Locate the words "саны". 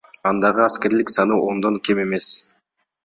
1.17-1.37